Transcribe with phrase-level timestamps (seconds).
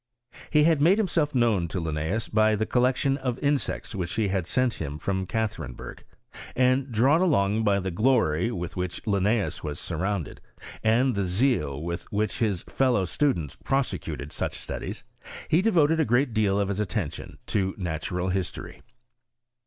[0.49, 4.47] He had made himself known to Linneeus by the collection of insects which he had
[4.47, 6.03] sent him from Catherinberg;
[6.55, 10.41] and, drawn along by the glory with which Linneeus was surrounded,
[10.83, 15.03] and the zeal wiA which his fellow students prosecuted such studies,
[15.49, 18.81] he devoted a great deal of his attention to natural history.